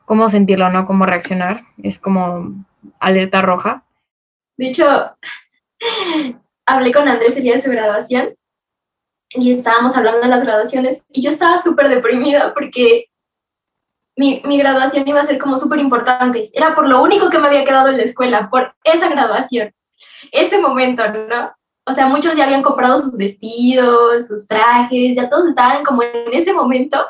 [0.07, 0.87] cómo sentirlo, ¿no?
[0.87, 1.65] Cómo reaccionar.
[1.83, 2.65] Es como
[2.99, 3.85] alerta roja.
[4.57, 5.13] De hecho,
[6.67, 8.35] hablé con Andrés el día de su graduación
[9.29, 13.11] y estábamos hablando de las graduaciones y yo estaba súper deprimida porque
[14.17, 16.51] mi, mi graduación iba a ser como súper importante.
[16.55, 19.75] Era por lo único que me había quedado en la escuela, por esa graduación,
[20.33, 21.53] ese momento, ¿no?
[21.89, 26.33] O sea, muchos ya habían comprado sus vestidos, sus trajes, ya todos estaban como en
[26.33, 27.05] ese momento.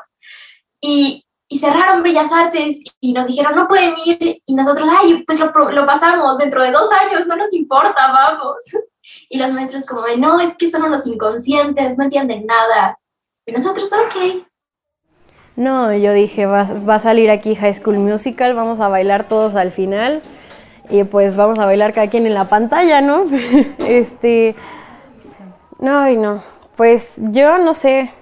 [0.82, 4.42] Y, y cerraron Bellas Artes y nos dijeron, no pueden ir.
[4.44, 8.56] Y nosotros, ay, pues lo, lo pasamos dentro de dos años, no nos importa, vamos.
[9.28, 12.98] Y los maestros como no, es que son los inconscientes, no entienden nada.
[13.46, 14.44] Y nosotros, ok.
[15.54, 19.54] No, yo dije, va, va a salir aquí High School Musical, vamos a bailar todos
[19.54, 20.22] al final
[20.90, 23.24] y pues vamos a bailar cada quien en la pantalla, ¿no?
[23.78, 24.54] este,
[25.78, 26.42] no, y no,
[26.76, 28.12] pues yo no sé,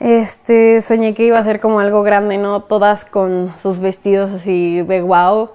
[0.00, 2.62] este, soñé que iba a ser como algo grande, ¿no?
[2.62, 5.50] Todas con sus vestidos así de wow,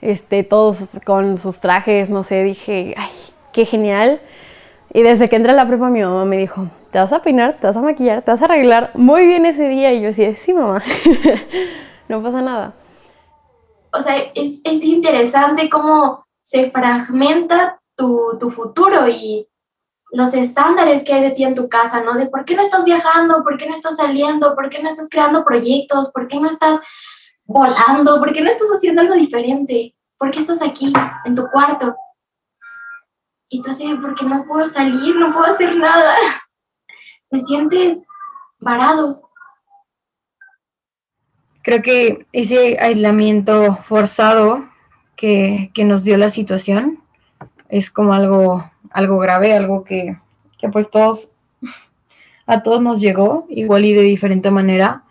[0.00, 3.10] este, todos con sus trajes, no sé, dije, ay,
[3.52, 4.20] qué genial.
[4.92, 7.56] Y desde que entré a la prepa mi mamá me dijo, te vas a peinar,
[7.58, 9.92] te vas a maquillar, te vas a arreglar muy bien ese día.
[9.94, 10.82] Y yo decía, sí, mamá,
[12.08, 12.74] no pasa nada.
[13.92, 19.46] O sea, es, es interesante cómo se fragmenta tu, tu, futuro y
[20.12, 22.12] los estándares que hay de ti en tu casa, ¿no?
[22.14, 25.08] De por qué no estás viajando, por qué no estás saliendo, por qué no estás
[25.08, 26.80] creando proyectos, por qué no estás
[27.44, 30.92] volando, por qué no estás haciendo algo diferente, por qué estás aquí,
[31.24, 31.96] en tu cuarto.
[33.48, 36.14] Y tú así, porque no puedo salir, no puedo hacer nada.
[37.30, 38.04] Te sientes
[38.60, 39.30] varado.
[41.62, 44.68] Creo que ese aislamiento forzado
[45.16, 47.02] que, que nos dio la situación
[47.70, 50.18] es como algo, algo grave, algo que,
[50.58, 51.30] que pues todos,
[52.46, 55.04] a todos nos llegó, igual y de diferente manera.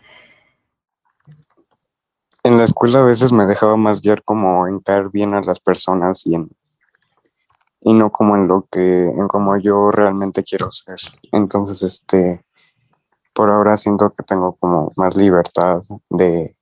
[2.44, 5.60] En la escuela a veces me dejaba más guiar como en caer bien a las
[5.60, 6.50] personas y en
[7.82, 11.00] y no como en lo que, en como yo realmente quiero ser.
[11.32, 12.46] Entonces, este,
[13.34, 16.56] por ahora siento que tengo como más libertad de,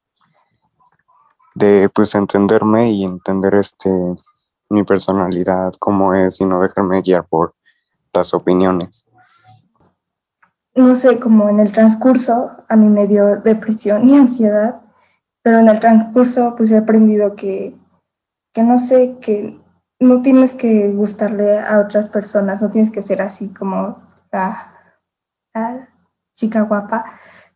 [1.55, 3.89] de pues entenderme y entender este,
[4.69, 7.53] mi personalidad, cómo es y no dejarme guiar por
[8.13, 9.05] las opiniones.
[10.75, 14.81] No sé, como en el transcurso a mí me dio depresión y ansiedad,
[15.41, 17.75] pero en el transcurso pues he aprendido que,
[18.53, 19.57] que no sé, que
[19.99, 23.97] no tienes que gustarle a otras personas, no tienes que ser así como
[24.31, 24.75] la,
[26.35, 27.03] chica guapa,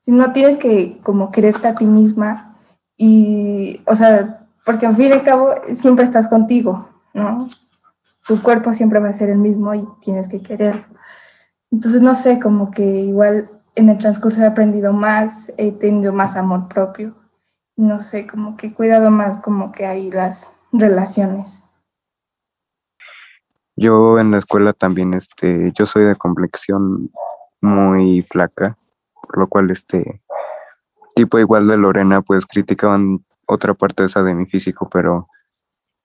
[0.02, 2.58] sino tienes que como quererte a ti misma
[2.97, 7.49] y, o sea, porque al fin y al cabo siempre estás contigo, ¿no?
[8.28, 10.86] Tu cuerpo siempre va a ser el mismo y tienes que quererlo.
[11.71, 16.36] Entonces, no sé, como que igual en el transcurso he aprendido más, he tenido más
[16.36, 17.15] amor propio.
[17.76, 21.63] No sé, como que he cuidado más como que hay las relaciones.
[23.76, 27.12] Yo en la escuela también, este, yo soy de complexión
[27.60, 28.78] muy flaca,
[29.21, 30.21] por lo cual, este,
[31.15, 35.28] tipo igual de Lorena, pues criticaban otra parte esa de mi físico, pero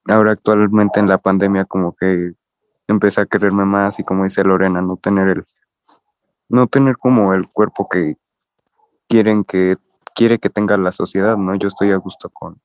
[0.09, 2.33] ahora actualmente en la pandemia como que
[2.87, 5.45] empecé a quererme más y como dice Lorena, no tener el,
[6.49, 8.15] no tener como el cuerpo que
[9.07, 9.77] quieren que,
[10.15, 11.55] quiere que tenga la sociedad, ¿no?
[11.55, 12.61] Yo estoy a gusto con,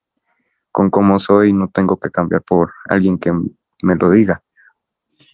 [0.73, 3.33] con cómo soy, no tengo que cambiar por alguien que
[3.83, 4.43] me lo diga.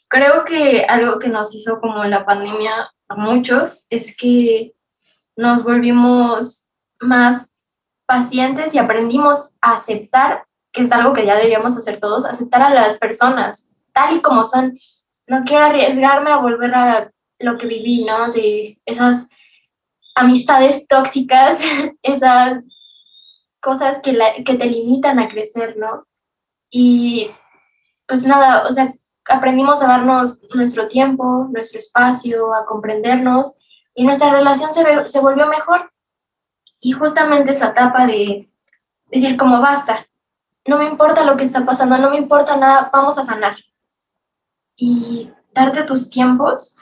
[0.09, 4.75] Creo que algo que nos hizo como la pandemia a muchos es que
[5.37, 6.69] nos volvimos
[7.01, 7.55] más
[8.07, 12.75] pacientes y aprendimos a aceptar, que es algo que ya deberíamos hacer todos, aceptar a
[12.75, 14.77] las personas tal y como son.
[15.27, 18.33] No quiero arriesgarme a volver a lo que viví, ¿no?
[18.33, 19.31] De esas
[20.15, 21.61] amistades tóxicas,
[22.03, 22.65] esas
[23.61, 24.13] cosas que,
[24.45, 26.07] te limitan a crecer, ¿no?
[26.71, 27.31] Y
[28.07, 28.95] pues nada, o sea,
[29.27, 33.59] aprendimos a darnos nuestro tiempo, nuestro espacio, a comprendernos
[33.95, 35.93] y nuestra relación se, se volvió mejor.
[36.81, 38.51] Y justamente esa etapa de
[39.11, 40.07] decir como basta,
[40.67, 43.57] no me importa lo que está pasando, no me importa nada, vamos a sanar.
[44.77, 46.77] Y darte tus tiempos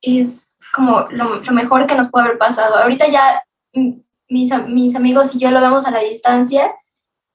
[0.00, 2.76] es como lo, mejor que nos puede haber pasado.
[2.76, 3.42] Ahorita ya
[4.28, 6.74] mis, mis amigos y yo lo vemos a la distancia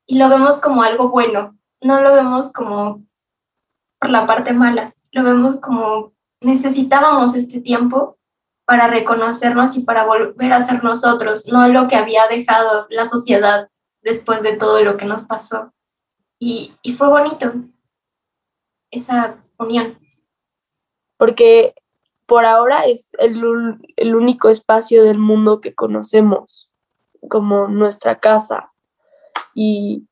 [0.06, 3.06] y lo vemos como algo bueno, no lo vemos como
[4.00, 4.94] por la parte mala.
[5.12, 8.18] Lo vemos como necesitábamos este tiempo
[8.66, 13.70] para reconocernos y para volver a ser nosotros, no lo que había dejado la sociedad
[14.08, 15.74] después de todo lo que nos pasó.
[16.40, 17.52] Y, y fue bonito
[18.90, 20.00] esa unión.
[21.18, 21.76] Porque
[22.26, 23.44] por ahora es el,
[23.98, 26.72] el único espacio del mundo que conocemos
[27.30, 28.72] como nuestra casa.
[29.54, 30.08] Y,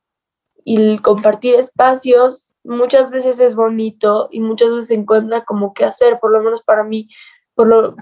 [0.66, 5.86] y el compartir espacios muchas veces es bonito y muchas veces se encuentra como qué
[5.86, 7.08] hacer, por lo menos para mí,
[7.54, 7.96] por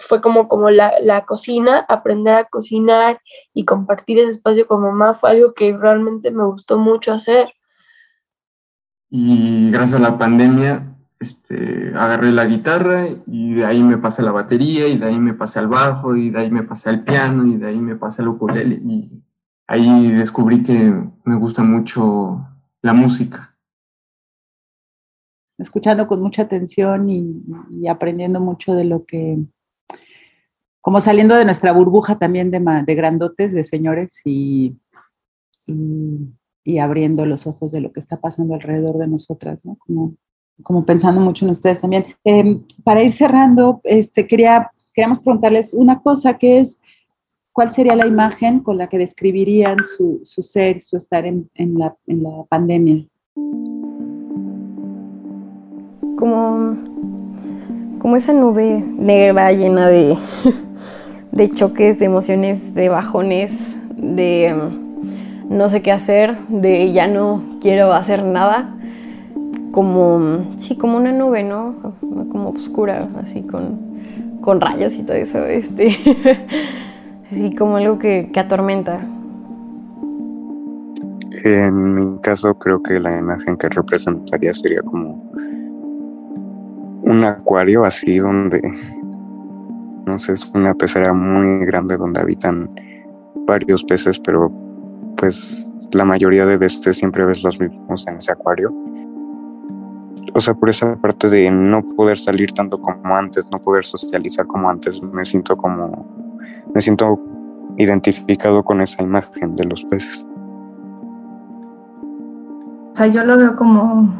[0.00, 3.20] fue como, como la, la, cocina, aprender a cocinar
[3.54, 7.48] y compartir ese espacio con mamá fue algo que realmente me gustó mucho hacer.
[9.10, 14.32] Y gracias a la pandemia, este, agarré la guitarra y de ahí me pasé la
[14.32, 17.46] batería y de ahí me pasé al bajo y de ahí me pasé al piano
[17.46, 19.22] y de ahí me pasé al ukulele y
[19.66, 20.94] ahí descubrí que
[21.24, 22.46] me gusta mucho
[22.82, 23.56] la música.
[25.58, 29.38] Escuchando con mucha atención y, y aprendiendo mucho de lo que,
[30.80, 34.76] como saliendo de nuestra burbuja también de, de grandotes, de señores y,
[35.66, 39.76] y, abriendo los ojos de lo que está pasando alrededor de nosotras, ¿no?
[39.76, 40.14] Como,
[40.62, 42.06] como pensando mucho en ustedes también.
[42.24, 46.80] Eh, para ir cerrando, este, quería, queríamos preguntarles una cosa que es,
[47.52, 51.78] ¿cuál sería la imagen con la que describirían su, su ser, su estar en, en,
[51.78, 53.06] la, en la pandemia?
[56.18, 56.76] Como,
[57.98, 60.16] como esa nube negra llena de,
[61.32, 67.42] de choques, de emociones, de bajones, de um, no sé qué hacer, de ya no
[67.60, 68.74] quiero hacer nada
[69.72, 71.94] como, sí, como una nube, ¿no?
[72.00, 73.78] Como oscura, así con,
[74.40, 75.96] con rayos y todo eso, este,
[77.30, 79.00] así como algo que, que atormenta.
[81.44, 85.30] En mi caso creo que la imagen que representaría sería como
[87.02, 88.60] un acuario así donde,
[90.16, 92.70] es una pecera muy grande donde habitan
[93.46, 94.52] varios peces, pero
[95.16, 98.72] pues la mayoría de veces siempre ves los mismos en ese acuario
[100.34, 104.46] o sea, por esa parte de no poder salir tanto como antes, no poder socializar
[104.46, 106.06] como antes, me siento como,
[106.74, 107.20] me siento
[107.76, 110.26] identificado con esa imagen de los peces.
[112.92, 114.12] O sea, yo lo veo como,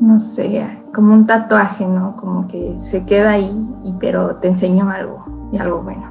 [0.00, 2.16] no sé, como un tatuaje, ¿no?
[2.16, 3.50] Como que se queda ahí,
[3.84, 6.04] y, pero te enseñó algo, y algo bueno.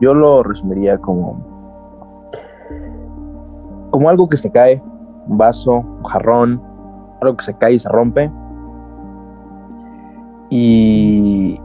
[0.00, 1.40] Yo lo resumiría como,
[3.90, 4.82] como algo que se cae,
[5.26, 6.62] un vaso, un jarrón,
[7.20, 8.30] algo que se cae y se rompe.
[10.50, 11.60] Y,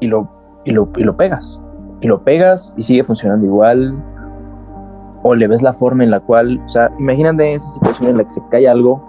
[0.00, 0.28] y, lo,
[0.64, 1.60] y, lo, y lo pegas.
[2.00, 3.94] Y lo pegas y sigue funcionando igual.
[5.22, 8.24] O le ves la forma en la cual, o sea, imagínate esa situación en la
[8.24, 9.06] que se cae algo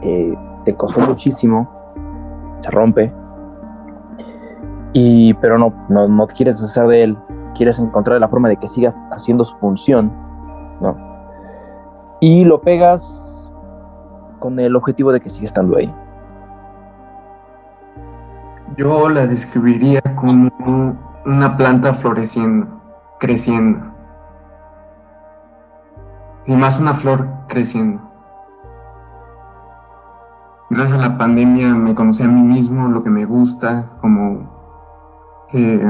[0.00, 1.68] que te costó muchísimo,
[2.60, 3.12] se rompe,
[4.92, 7.18] y, pero no, no, no quieres deshacer de él,
[7.56, 10.12] quieres encontrar la forma de que siga haciendo su función,
[10.80, 10.96] ¿no?
[12.20, 13.50] Y lo pegas
[14.38, 15.92] con el objetivo de que siga estando ahí.
[18.76, 20.50] Yo la describiría como
[21.24, 22.66] una planta floreciendo,
[23.18, 23.92] creciendo.
[26.46, 28.00] Y más una flor creciendo.
[30.70, 35.80] Gracias a la pandemia me conocí a mí mismo, lo que me gusta, como que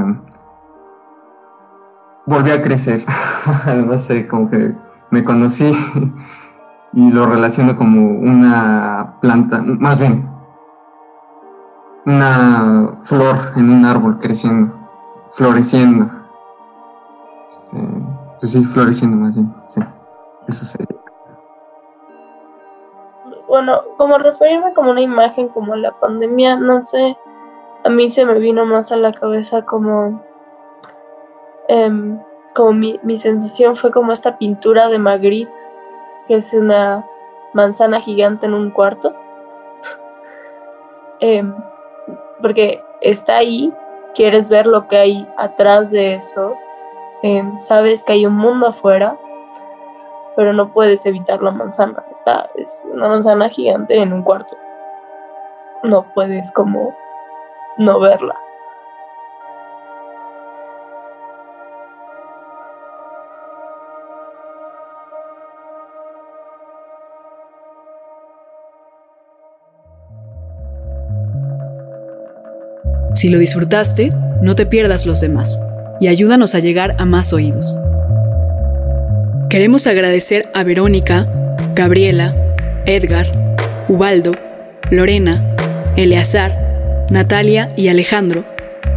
[2.25, 3.05] volví a crecer.
[3.85, 4.75] no sé, como que
[5.11, 5.71] me conocí
[6.93, 10.29] y lo relaciono como una planta, más bien,
[12.05, 14.73] una flor en un árbol creciendo,
[15.33, 16.09] floreciendo.
[17.49, 17.77] Este,
[18.39, 19.81] pues sí, floreciendo más bien, sí,
[20.47, 20.94] eso sería.
[23.55, 27.15] Bueno, como referirme como una imagen como la pandemia, no sé,
[27.85, 30.21] a mí se me vino más a la cabeza como,
[31.69, 32.19] em,
[32.53, 35.57] como mi, mi sensación fue como esta pintura de Magritte
[36.27, 37.07] que es una
[37.53, 39.15] manzana gigante en un cuarto.
[41.21, 41.55] Em,
[42.41, 43.73] porque está ahí,
[44.15, 46.55] quieres ver lo que hay atrás de eso,
[47.21, 49.17] em, sabes que hay un mundo afuera,
[50.35, 52.03] pero no puedes evitar la manzana.
[52.11, 54.55] Está, es una manzana gigante en un cuarto.
[55.83, 56.95] No puedes como
[57.77, 58.35] no verla.
[73.13, 74.11] Si lo disfrutaste,
[74.41, 75.57] no te pierdas los demás
[75.99, 77.77] y ayúdanos a llegar a más oídos.
[79.49, 81.27] Queremos agradecer a Verónica,
[81.75, 82.35] Gabriela,
[82.85, 83.31] Edgar,
[83.87, 84.33] Ubaldo,
[84.89, 85.55] Lorena,
[85.95, 88.43] Eleazar, Natalia y Alejandro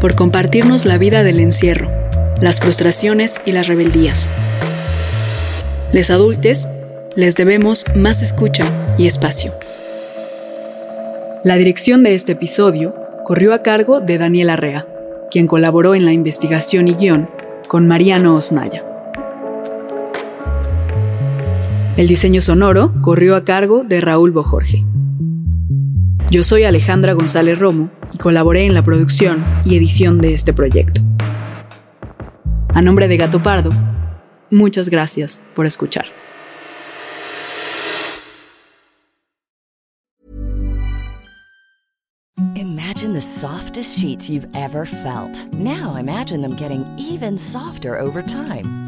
[0.00, 1.90] por compartirnos la vida del encierro,
[2.40, 4.30] las frustraciones y las rebeldías.
[5.92, 6.66] Les adultes
[7.14, 8.64] les debemos más escucha
[8.96, 9.52] y espacio.
[11.44, 12.94] La dirección de este episodio
[13.24, 14.86] corrió a cargo de Daniel Arrea,
[15.30, 17.28] quien colaboró en la investigación y guion
[17.68, 18.84] con Mariano Osnaya.
[21.98, 24.84] El diseño sonoro corrió a cargo de Raúl Bojorge.
[26.30, 31.00] Yo soy Alejandra González Romo y colaboré en la producción y edición de este proyecto.
[32.72, 33.70] A nombre de Gato Pardo,
[34.48, 36.04] muchas gracias por escuchar.
[42.54, 45.52] Imagine the softest sheets you've ever felt.
[45.54, 48.87] Now imagine them getting even softer over time.